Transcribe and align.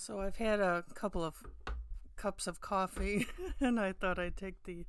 So 0.00 0.20
I've 0.20 0.36
had 0.36 0.60
a 0.60 0.84
couple 0.94 1.24
of 1.24 1.34
cups 2.14 2.46
of 2.46 2.60
coffee, 2.60 3.26
and 3.60 3.80
I 3.80 3.92
thought 3.92 4.16
I'd 4.16 4.36
take 4.36 4.62
the 4.62 4.86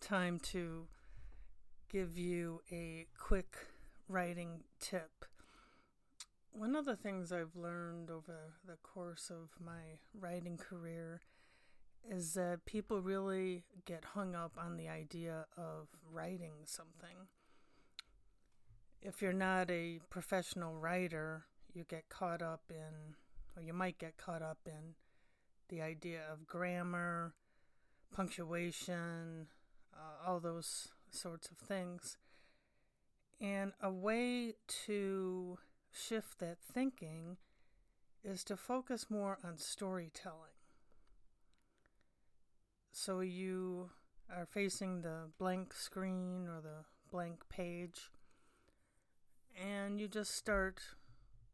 time 0.00 0.38
to 0.52 0.86
give 1.90 2.16
you 2.16 2.60
a 2.70 3.08
quick 3.18 3.56
writing 4.08 4.60
tip. 4.78 5.24
One 6.52 6.76
of 6.76 6.84
the 6.84 6.94
things 6.94 7.32
I've 7.32 7.56
learned 7.56 8.08
over 8.08 8.54
the 8.64 8.76
course 8.84 9.30
of 9.30 9.48
my 9.62 9.98
writing 10.14 10.56
career 10.56 11.22
is 12.08 12.34
that 12.34 12.64
people 12.66 13.02
really 13.02 13.64
get 13.84 14.04
hung 14.14 14.36
up 14.36 14.52
on 14.56 14.76
the 14.76 14.88
idea 14.88 15.46
of 15.58 15.88
writing 16.08 16.52
something. 16.66 17.26
If 19.02 19.20
you're 19.20 19.32
not 19.32 19.72
a 19.72 19.98
professional 20.08 20.76
writer, 20.76 21.46
you 21.74 21.82
get 21.82 22.08
caught 22.08 22.42
up 22.42 22.62
in 22.70 23.16
or 23.56 23.62
you 23.62 23.72
might 23.72 23.98
get 23.98 24.16
caught 24.16 24.42
up 24.42 24.58
in 24.66 24.94
the 25.68 25.82
idea 25.82 26.20
of 26.30 26.46
grammar, 26.46 27.34
punctuation, 28.14 29.46
uh, 29.94 30.28
all 30.28 30.40
those 30.40 30.88
sorts 31.10 31.48
of 31.48 31.56
things. 31.56 32.16
And 33.40 33.72
a 33.80 33.90
way 33.90 34.54
to 34.86 35.58
shift 35.92 36.38
that 36.40 36.58
thinking 36.60 37.38
is 38.22 38.44
to 38.44 38.56
focus 38.56 39.06
more 39.08 39.38
on 39.44 39.56
storytelling. 39.56 40.50
So 42.92 43.20
you 43.20 43.90
are 44.34 44.46
facing 44.46 45.02
the 45.02 45.30
blank 45.38 45.72
screen 45.72 46.46
or 46.46 46.60
the 46.60 46.84
blank 47.10 47.48
page, 47.48 48.10
and 49.58 50.00
you 50.00 50.08
just 50.08 50.32
start 50.32 50.80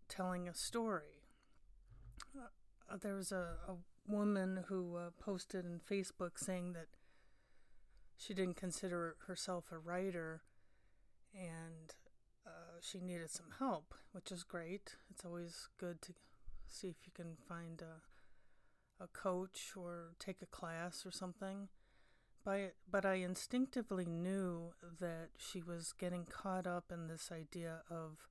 telling 0.09 0.49
a 0.49 0.55
story 0.55 1.16
there 3.03 3.15
was 3.15 3.33
a, 3.33 3.57
a 3.69 3.77
woman 4.07 4.65
who 4.69 4.97
uh, 4.97 5.11
posted 5.19 5.65
in 5.65 5.81
Facebook 5.81 6.39
saying 6.39 6.73
that 6.75 6.87
she 8.17 8.35
didn't 8.35 8.57
consider 8.57 9.17
herself 9.27 9.67
a 9.71 9.79
writer 9.79 10.43
and 11.35 11.95
uh, 12.47 12.79
she 12.81 13.01
needed 13.01 13.31
some 13.31 13.51
help, 13.59 13.95
which 14.13 14.31
is 14.31 14.43
great. 14.43 14.97
It's 15.11 15.25
always 15.25 15.69
good 15.79 16.01
to 16.03 16.15
see 16.67 16.89
if 16.89 16.97
you 17.05 17.13
can 17.15 17.37
find 17.49 17.83
a, 17.83 19.05
a 19.05 19.09
coach 19.09 19.73
or 19.77 20.15
take 20.19 20.41
a 20.43 20.47
class 20.47 21.05
or 21.05 21.11
something. 21.11 21.69
But, 22.45 22.75
but 22.89 23.05
I 23.05 23.15
instinctively 23.15 24.07
knew 24.07 24.73
that 25.01 25.31
she 25.37 25.63
was 25.63 25.93
getting 25.93 26.25
caught 26.25 26.67
up 26.67 26.93
in 26.93 27.09
this 27.09 27.31
idea 27.33 27.83
of, 27.91 28.29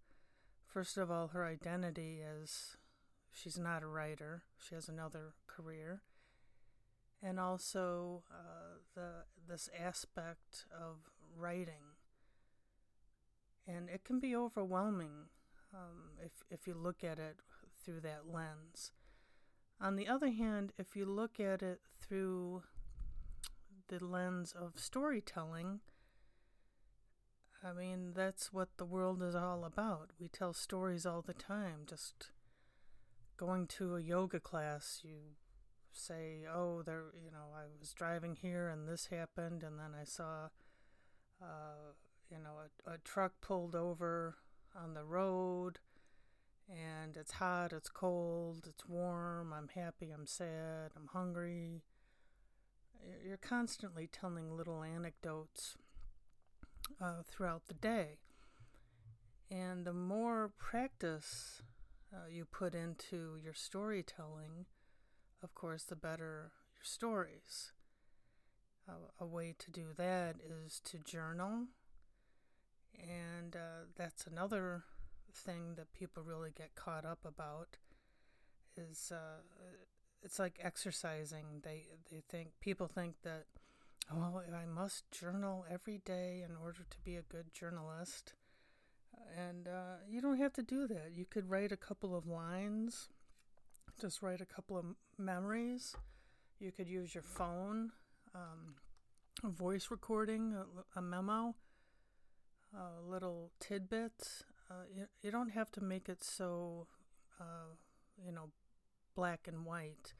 first 0.65 0.97
of 0.97 1.11
all, 1.11 1.27
her 1.27 1.45
identity 1.45 2.21
as 2.23 2.77
she's 3.35 3.57
not 3.57 3.83
a 3.83 3.87
writer. 3.87 4.43
She 4.57 4.75
has 4.75 4.87
another 4.87 5.33
career, 5.47 6.01
and 7.21 7.39
also 7.39 8.23
uh, 8.31 8.79
the 8.95 9.25
this 9.47 9.69
aspect 9.77 10.65
of 10.71 11.09
writing. 11.35 11.95
And 13.67 13.89
it 13.89 14.03
can 14.03 14.19
be 14.19 14.35
overwhelming 14.35 15.29
um, 15.73 16.17
if 16.23 16.43
if 16.49 16.67
you 16.67 16.73
look 16.73 17.03
at 17.03 17.19
it 17.19 17.37
through 17.83 18.01
that 18.01 18.31
lens. 18.31 18.91
On 19.81 19.97
the 19.97 20.07
other 20.07 20.31
hand, 20.31 20.71
if 20.77 20.95
you 20.95 21.05
look 21.05 21.39
at 21.39 21.61
it 21.61 21.81
through 21.99 22.63
the 23.87 24.03
lens 24.03 24.53
of 24.57 24.79
storytelling, 24.79 25.81
I 27.63 27.73
mean, 27.73 28.13
that's 28.15 28.53
what 28.53 28.69
the 28.77 28.85
world 28.85 29.21
is 29.21 29.35
all 29.35 29.65
about. 29.65 30.11
We 30.19 30.27
tell 30.27 30.53
stories 30.53 31.05
all 31.05 31.21
the 31.21 31.33
time, 31.33 31.81
just 31.85 32.29
going 33.37 33.67
to 33.67 33.95
a 33.95 34.01
yoga 34.01 34.39
class, 34.39 35.01
you 35.03 35.35
say, 35.91 36.45
"Oh, 36.51 36.81
there, 36.83 37.05
you 37.23 37.31
know, 37.31 37.53
I 37.55 37.63
was 37.79 37.93
driving 37.93 38.35
here 38.35 38.67
and 38.69 38.87
this 38.87 39.07
happened, 39.07 39.63
and 39.63 39.79
then 39.79 39.91
I 39.99 40.03
saw, 40.03 40.49
uh, 41.41 41.93
you 42.29 42.37
know, 42.39 42.55
a, 42.87 42.93
a 42.93 42.97
truck 42.99 43.33
pulled 43.41 43.75
over 43.75 44.35
on 44.75 44.93
the 44.93 45.03
road, 45.03 45.79
and 46.69 47.15
it's 47.17 47.33
hot, 47.33 47.73
it's 47.73 47.89
cold, 47.89 48.65
it's 48.67 48.87
warm. 48.87 49.53
I'm 49.53 49.69
happy, 49.69 50.11
I'm 50.11 50.27
sad, 50.27 50.91
I'm 50.95 51.07
hungry." 51.07 51.83
You're 53.23 53.37
constantly 53.37 54.07
telling 54.07 54.57
little 54.57 54.83
anecdotes 54.83 55.77
uh, 57.01 57.21
throughout 57.27 57.67
the 57.67 57.75
day. 57.75 58.17
And 59.51 59.85
the 59.85 59.93
more 59.93 60.51
practice 60.57 61.61
uh, 62.15 62.27
you 62.29 62.45
put 62.45 62.73
into 62.73 63.37
your 63.43 63.53
storytelling, 63.53 64.65
of 65.43 65.53
course, 65.53 65.83
the 65.83 65.95
better 65.95 66.51
your 66.75 66.83
stories. 66.83 67.71
Uh, 68.87 69.09
a 69.19 69.25
way 69.25 69.55
to 69.57 69.71
do 69.71 69.87
that 69.97 70.35
is 70.47 70.79
to 70.79 70.99
journal, 70.99 71.65
and 72.99 73.55
uh, 73.55 73.85
that's 73.97 74.27
another 74.27 74.83
thing 75.33 75.73
that 75.75 75.91
people 75.91 76.21
really 76.23 76.51
get 76.55 76.75
caught 76.75 77.03
up 77.03 77.25
about. 77.25 77.77
Is 78.77 79.11
uh, 79.11 79.41
it's 80.21 80.37
like 80.37 80.59
exercising. 80.61 81.61
They 81.63 81.87
they 82.11 82.21
think 82.29 82.49
people 82.59 82.87
think 82.87 83.15
that 83.23 83.45
oh 84.13 84.41
I 84.55 84.65
must 84.67 85.09
journal 85.11 85.65
every 85.69 85.97
day 85.97 86.43
in 86.47 86.55
order 86.55 86.85
to 86.87 86.97
be 87.03 87.15
a 87.15 87.23
good 87.23 87.53
journalist 87.53 88.33
and 89.37 89.67
uh, 89.67 89.97
you 90.09 90.21
don't 90.21 90.37
have 90.37 90.53
to 90.53 90.63
do 90.63 90.87
that. 90.87 91.11
You 91.15 91.25
could 91.25 91.49
write 91.49 91.71
a 91.71 91.77
couple 91.77 92.15
of 92.15 92.27
lines, 92.27 93.09
just 93.99 94.21
write 94.21 94.41
a 94.41 94.45
couple 94.45 94.77
of 94.77 94.85
memories. 95.17 95.95
You 96.59 96.71
could 96.71 96.87
use 96.87 97.13
your 97.13 97.23
phone, 97.23 97.91
um, 98.33 98.75
a 99.43 99.49
voice 99.49 99.87
recording, 99.91 100.53
a, 100.53 100.99
a 100.99 101.01
memo, 101.01 101.55
a 102.73 103.01
little 103.09 103.51
tidbits. 103.59 104.43
Uh, 104.69 104.85
you, 104.95 105.05
you 105.21 105.31
don't 105.31 105.49
have 105.49 105.71
to 105.73 105.81
make 105.81 106.09
it 106.09 106.23
so, 106.23 106.87
uh, 107.39 107.75
you 108.25 108.31
know, 108.31 108.49
black 109.15 109.47
and 109.47 109.65
white. 109.65 110.13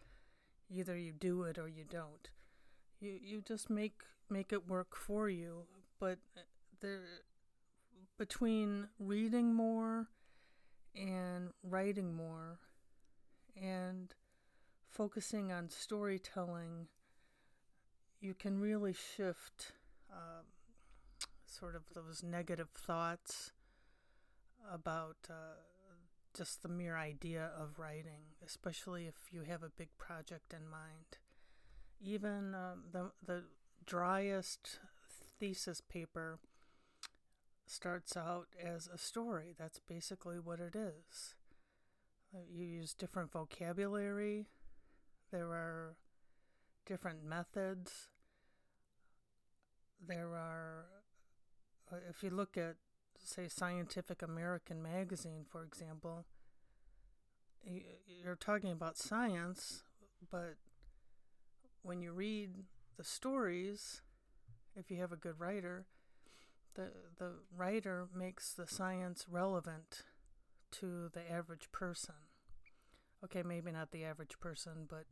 Either 0.70 0.98
you 0.98 1.14
do 1.14 1.44
it 1.44 1.58
or 1.58 1.68
you 1.68 1.84
don't. 1.90 2.30
You 3.00 3.20
you 3.22 3.42
just 3.42 3.70
make 3.70 4.02
make 4.30 4.52
it 4.52 4.68
work 4.68 4.96
for 4.96 5.30
you. 5.30 5.66
But 6.00 6.20
uh, 6.36 6.42
there 6.82 7.02
between 8.18 8.88
reading 9.00 9.54
more 9.54 10.08
and 10.96 11.50
writing 11.64 12.14
more 12.16 12.60
and 13.62 14.14
focusing 14.90 15.52
on 15.52 15.70
storytelling, 15.70 16.88
you 18.22 18.34
can 18.34 18.60
really 18.60 18.94
shift 18.94 19.74
um, 20.12 20.46
sort 21.46 21.76
of 21.76 21.84
those 21.94 22.24
negative 22.24 22.70
thoughts 22.70 23.52
about 24.72 25.18
uh, 25.30 25.58
just 26.36 26.64
the 26.64 26.70
mere 26.70 26.98
idea 26.98 27.52
of 27.58 27.80
writing, 27.80 28.22
especially 28.46 29.06
if 29.06 29.32
you 29.32 29.44
have 29.44 29.64
a 29.64 29.70
big 29.70 29.90
project 29.98 30.54
in 30.54 30.68
mind. 30.70 31.18
Even 32.02 32.54
uh, 32.54 32.76
the 32.92 33.12
the 33.26 33.44
driest 33.86 34.80
thesis 35.40 35.82
paper 35.82 36.40
starts 37.68 38.16
out 38.16 38.48
as 38.62 38.88
a 38.94 38.98
story. 38.98 39.54
That's 39.58 39.80
basically 39.80 40.40
what 40.40 40.60
it 40.60 40.76
is. 40.76 41.36
Uh, 42.34 42.40
you 42.52 42.66
use 42.66 42.94
different 42.94 43.32
vocabulary, 43.32 44.48
there 45.32 45.48
are 45.48 45.96
different 46.86 47.24
methods. 47.24 48.10
There 50.08 50.36
are, 50.36 50.86
uh, 51.92 51.98
if 52.10 52.24
you 52.24 52.30
look 52.30 52.58
at, 52.58 52.76
say, 53.18 53.48
Scientific 53.48 54.22
American 54.22 54.84
magazine, 54.84 55.46
for 55.50 55.64
example, 55.64 56.26
you're 57.64 58.36
talking 58.36 58.72
about 58.72 58.98
science, 58.98 59.84
but 60.32 60.56
when 61.82 62.02
you 62.02 62.12
read 62.12 62.52
the 62.98 63.04
stories, 63.04 64.02
if 64.76 64.92
you 64.92 64.98
have 64.98 65.12
a 65.12 65.18
good 65.18 65.40
writer, 65.40 65.86
the 66.76 66.92
the 67.18 67.32
writer 67.56 68.08
makes 68.16 68.54
the 68.54 68.68
science 68.68 69.26
relevant 69.30 70.04
to 70.72 71.10
the 71.14 71.30
average 71.32 71.72
person. 71.72 72.16
Okay, 73.24 73.44
maybe 73.44 73.72
not 73.72 73.92
the 73.92 74.06
average 74.06 74.40
person, 74.40 74.88
but 74.88 75.06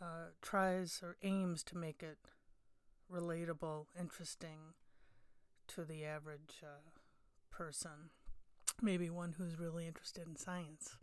uh, 0.00 0.30
tries 0.42 1.00
or 1.02 1.16
aims 1.22 1.62
to 1.64 1.78
make 1.78 2.02
it 2.02 2.18
relatable, 3.10 3.86
interesting 3.98 4.74
to 5.68 5.84
the 5.84 6.04
average 6.04 6.62
uh, 6.62 6.90
person. 7.50 8.10
Maybe 8.82 9.08
one 9.08 9.34
who's 9.38 9.58
really 9.58 9.86
interested 9.86 10.26
in 10.26 10.36
science. 10.36 10.96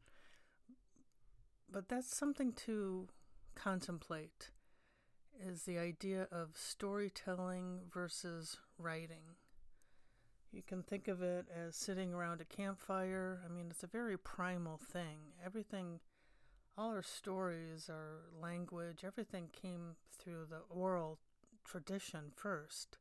But 1.71 1.89
that's 1.89 2.15
something 2.15 2.53
to 2.67 3.07
contemplate 3.55 4.51
is 5.39 5.63
the 5.63 5.79
idea 5.79 6.27
of 6.31 6.51
storytelling 6.53 7.81
versus 7.91 8.57
writing. 8.77 9.37
You 10.63 10.77
can 10.77 10.83
think 10.83 11.07
of 11.07 11.21
it 11.21 11.45
as 11.53 11.75
sitting 11.75 12.13
around 12.13 12.39
a 12.39 12.45
campfire. 12.45 13.41
I 13.45 13.51
mean, 13.51 13.67
it's 13.69 13.83
a 13.83 13.87
very 13.87 14.17
primal 14.17 14.77
thing. 14.77 15.33
Everything 15.45 15.99
all 16.77 16.89
our 16.89 17.03
stories, 17.03 17.89
our 17.89 18.21
language, 18.41 19.03
everything 19.05 19.49
came 19.51 19.95
through 20.17 20.47
the 20.49 20.61
oral 20.69 21.19
tradition 21.63 22.31
first 22.35 22.97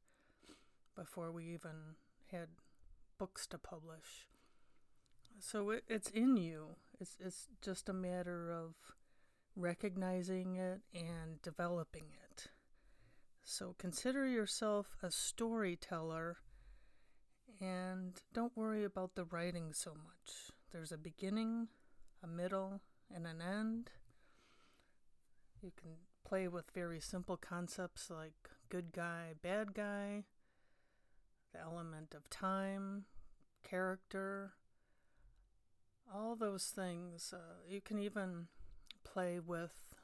before 0.94 1.32
we 1.32 1.46
even 1.46 1.96
had 2.30 2.48
books 3.18 3.46
to 3.46 3.58
publish. 3.58 4.28
So 5.38 5.70
it, 5.70 5.84
it's 5.88 6.10
in 6.10 6.36
you. 6.36 6.76
It's 7.00 7.16
it's 7.18 7.48
just 7.62 7.88
a 7.88 7.94
matter 7.94 8.52
of 8.52 8.74
recognizing 9.56 10.56
it 10.56 10.80
and 10.94 11.40
developing 11.42 12.06
it. 12.30 12.48
So 13.44 13.74
consider 13.78 14.26
yourself 14.26 14.96
a 15.02 15.10
storyteller 15.10 16.36
and 17.62 18.20
don't 18.34 18.56
worry 18.56 18.82
about 18.82 19.14
the 19.14 19.24
writing 19.24 19.72
so 19.72 19.92
much. 19.92 20.50
There's 20.72 20.90
a 20.90 20.98
beginning, 20.98 21.68
a 22.22 22.26
middle, 22.26 22.80
and 23.14 23.24
an 23.24 23.40
end. 23.40 23.90
You 25.62 25.70
can 25.80 25.92
play 26.26 26.48
with 26.48 26.72
very 26.74 26.98
simple 27.00 27.36
concepts 27.36 28.10
like 28.10 28.34
good 28.68 28.92
guy, 28.92 29.34
bad 29.40 29.74
guy, 29.74 30.24
the 31.52 31.60
element 31.60 32.14
of 32.16 32.28
time, 32.30 33.04
character, 33.62 34.54
all 36.12 36.34
those 36.34 36.64
things. 36.64 37.32
Uh, 37.32 37.62
you 37.68 37.80
can 37.80 38.00
even 38.00 38.48
play 39.04 39.38
with 39.38 39.94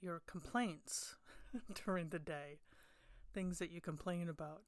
your 0.00 0.22
complaints 0.28 1.16
during 1.84 2.10
the 2.10 2.20
day, 2.20 2.60
things 3.34 3.58
that 3.58 3.72
you 3.72 3.80
complain 3.80 4.28
about. 4.28 4.62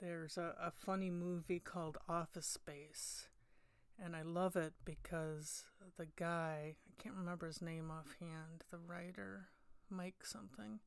There's 0.00 0.36
a, 0.36 0.54
a 0.60 0.70
funny 0.70 1.10
movie 1.10 1.60
called 1.60 1.96
Office 2.08 2.46
Space, 2.46 3.28
and 4.02 4.14
I 4.14 4.22
love 4.22 4.54
it 4.54 4.74
because 4.84 5.64
the 5.96 6.06
guy, 6.16 6.76
I 6.86 7.02
can't 7.02 7.14
remember 7.14 7.46
his 7.46 7.62
name 7.62 7.90
offhand, 7.90 8.64
the 8.70 8.78
writer, 8.78 9.48
Mike 9.88 10.24
something, 10.24 10.80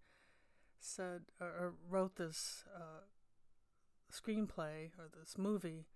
said 0.80 1.22
or, 1.42 1.74
wrote 1.90 2.18
this 2.18 2.66
uh, 2.76 3.06
screenplay 4.12 4.92
or 4.98 5.10
this 5.20 5.38
movie 5.38 5.88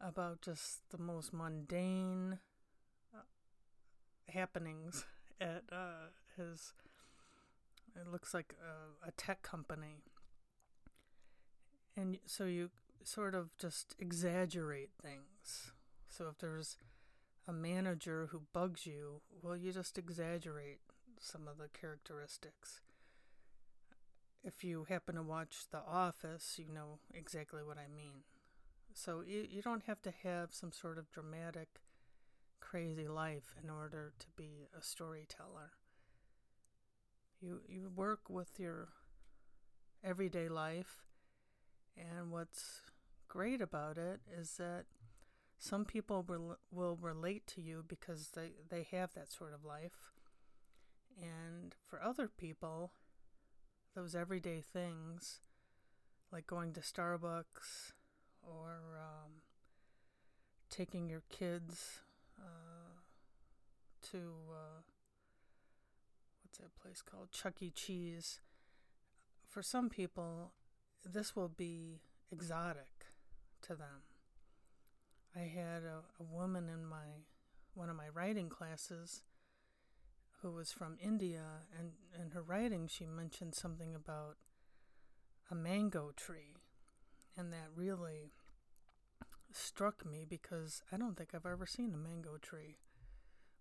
about 0.00 0.40
just 0.40 0.88
the 0.90 0.98
most 0.98 1.32
mundane 1.32 2.38
uh, 3.14 3.22
happenings 4.32 5.04
at 5.40 5.64
uh, 5.70 6.08
his. 6.36 6.72
It 7.94 8.10
looks 8.10 8.32
like 8.34 8.54
a, 8.60 9.08
a 9.08 9.12
tech 9.12 9.42
company, 9.42 10.02
so 12.26 12.44
you 12.44 12.70
sort 13.02 13.34
of 13.34 13.56
just 13.58 13.94
exaggerate 13.98 14.90
things. 15.02 15.72
So 16.08 16.28
if 16.28 16.38
there's 16.38 16.76
a 17.46 17.52
manager 17.52 18.28
who 18.30 18.42
bugs 18.52 18.86
you, 18.86 19.20
well, 19.42 19.56
you 19.56 19.72
just 19.72 19.98
exaggerate 19.98 20.80
some 21.20 21.46
of 21.48 21.58
the 21.58 21.68
characteristics. 21.78 22.80
If 24.42 24.62
you 24.62 24.86
happen 24.88 25.14
to 25.14 25.22
watch 25.22 25.64
The 25.70 25.80
Office, 25.86 26.58
you 26.58 26.72
know 26.72 26.98
exactly 27.12 27.62
what 27.62 27.78
I 27.78 27.88
mean. 27.94 28.24
So 28.92 29.22
you, 29.26 29.46
you 29.50 29.62
don't 29.62 29.84
have 29.84 30.02
to 30.02 30.12
have 30.22 30.52
some 30.52 30.70
sort 30.72 30.98
of 30.98 31.10
dramatic, 31.10 31.80
crazy 32.60 33.08
life 33.08 33.54
in 33.62 33.70
order 33.70 34.12
to 34.18 34.26
be 34.36 34.68
a 34.78 34.82
storyteller. 34.82 35.72
You, 37.40 37.60
you 37.68 37.90
work 37.94 38.28
with 38.28 38.58
your 38.58 38.88
everyday 40.02 40.48
life, 40.48 41.04
and 41.96 42.30
what's 42.30 42.82
great 43.28 43.60
about 43.60 43.98
it 43.98 44.20
is 44.38 44.56
that 44.58 44.84
some 45.58 45.84
people 45.84 46.22
will, 46.26 46.58
will 46.70 46.96
relate 47.00 47.46
to 47.48 47.60
you 47.60 47.84
because 47.86 48.30
they, 48.34 48.50
they 48.68 48.86
have 48.90 49.14
that 49.14 49.32
sort 49.32 49.54
of 49.54 49.64
life. 49.64 50.12
And 51.20 51.74
for 51.86 52.02
other 52.02 52.28
people, 52.28 52.92
those 53.94 54.14
everyday 54.14 54.60
things, 54.60 55.40
like 56.32 56.46
going 56.46 56.72
to 56.72 56.80
Starbucks 56.80 57.92
or 58.42 58.98
um, 59.00 59.42
taking 60.68 61.08
your 61.08 61.22
kids 61.30 62.00
uh, 62.38 63.00
to 64.10 64.18
uh, 64.50 64.82
what's 66.42 66.58
that 66.58 66.74
place 66.80 67.02
called? 67.02 67.30
Chuck 67.30 67.62
E. 67.62 67.70
Cheese. 67.70 68.40
For 69.48 69.62
some 69.62 69.88
people, 69.88 70.52
this 71.04 71.36
will 71.36 71.48
be 71.48 72.00
exotic 72.30 73.06
to 73.62 73.74
them. 73.74 74.02
I 75.36 75.40
had 75.40 75.82
a, 75.82 76.02
a 76.20 76.22
woman 76.22 76.68
in 76.68 76.86
my 76.86 77.24
one 77.74 77.90
of 77.90 77.96
my 77.96 78.08
writing 78.08 78.48
classes 78.48 79.22
who 80.42 80.52
was 80.52 80.70
from 80.70 80.96
India, 81.02 81.42
and 81.76 81.92
in 82.22 82.30
her 82.30 82.42
writing, 82.42 82.86
she 82.86 83.06
mentioned 83.06 83.54
something 83.54 83.94
about 83.94 84.36
a 85.50 85.54
mango 85.54 86.12
tree, 86.16 86.56
and 87.36 87.52
that 87.52 87.68
really 87.74 88.32
struck 89.52 90.04
me 90.04 90.24
because 90.28 90.82
I 90.92 90.96
don't 90.96 91.16
think 91.16 91.30
I've 91.34 91.46
ever 91.46 91.66
seen 91.66 91.94
a 91.94 91.96
mango 91.96 92.36
tree, 92.40 92.76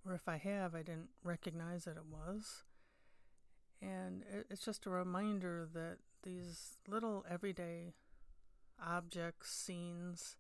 or 0.05 0.13
if 0.13 0.27
I 0.27 0.37
have, 0.37 0.75
I 0.75 0.83
didn't 0.83 1.09
recognize 1.23 1.85
that 1.85 1.97
it 1.97 2.05
was. 2.05 2.63
And 3.81 4.23
it's 4.49 4.65
just 4.65 4.85
a 4.85 4.89
reminder 4.89 5.67
that 5.73 5.97
these 6.23 6.77
little 6.87 7.25
everyday 7.29 7.93
objects, 8.83 9.51
scenes, 9.51 10.37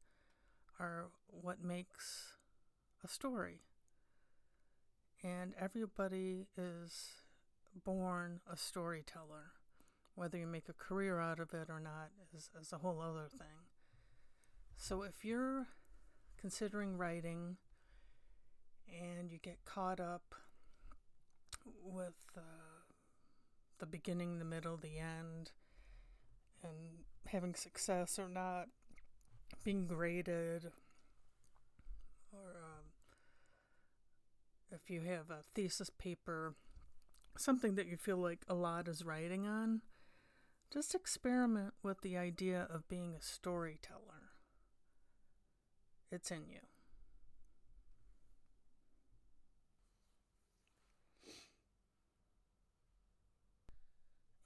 are 0.79 1.07
what 1.27 1.63
makes 1.63 2.33
a 3.03 3.07
story. 3.07 3.61
And 5.23 5.53
everybody 5.59 6.47
is 6.57 7.11
born 7.85 8.39
a 8.51 8.57
storyteller. 8.57 9.51
Whether 10.15 10.37
you 10.37 10.47
make 10.47 10.69
a 10.69 10.73
career 10.73 11.19
out 11.19 11.39
of 11.39 11.53
it 11.53 11.69
or 11.69 11.79
not 11.79 12.11
is, 12.35 12.49
is 12.59 12.73
a 12.73 12.77
whole 12.77 13.01
other 13.01 13.27
thing. 13.29 13.67
So 14.77 15.03
if 15.03 15.23
you're 15.23 15.67
considering 16.39 16.97
writing 16.97 17.57
and 18.87 19.31
you 19.31 19.39
get 19.41 19.65
caught 19.65 19.99
up 19.99 20.35
with 21.83 22.25
uh, 22.37 22.41
the 23.79 23.85
beginning, 23.85 24.39
the 24.39 24.45
middle, 24.45 24.77
the 24.77 24.99
end, 24.99 25.51
and 26.63 27.05
having 27.27 27.55
success 27.55 28.17
or 28.17 28.29
not, 28.29 28.67
being 29.63 29.87
graded, 29.87 30.71
or 32.31 32.63
um, 32.63 32.85
if 34.71 34.89
you 34.89 35.01
have 35.01 35.29
a 35.29 35.43
thesis 35.55 35.89
paper, 35.89 36.55
something 37.37 37.75
that 37.75 37.87
you 37.87 37.97
feel 37.97 38.17
like 38.17 38.41
a 38.47 38.53
lot 38.53 38.87
is 38.87 39.05
writing 39.05 39.47
on, 39.47 39.81
just 40.71 40.95
experiment 40.95 41.73
with 41.83 42.01
the 42.01 42.17
idea 42.17 42.67
of 42.69 42.87
being 42.87 43.13
a 43.15 43.21
storyteller. 43.21 44.31
It's 46.11 46.31
in 46.31 46.47
you. 46.49 46.59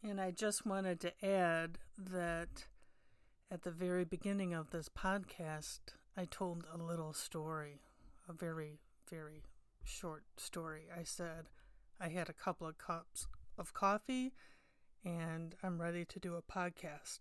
And 0.09 0.21
I 0.21 0.31
just 0.31 0.65
wanted 0.65 1.01
to 1.01 1.25
add 1.25 1.79
that 1.97 2.67
at 3.51 3.63
the 3.63 3.71
very 3.71 4.05
beginning 4.05 4.53
of 4.53 4.69
this 4.69 4.87
podcast, 4.87 5.79
I 6.15 6.23
told 6.23 6.63
a 6.73 6.81
little 6.81 7.11
story, 7.11 7.81
a 8.29 8.31
very, 8.31 8.79
very 9.09 9.43
short 9.83 10.23
story. 10.37 10.83
I 10.97 11.03
said 11.03 11.49
I 11.99 12.07
had 12.07 12.29
a 12.29 12.33
couple 12.33 12.67
of 12.67 12.77
cups 12.77 13.27
of 13.57 13.73
coffee 13.73 14.31
and 15.03 15.55
I'm 15.61 15.81
ready 15.81 16.05
to 16.05 16.19
do 16.19 16.35
a 16.35 16.41
podcast. 16.41 17.19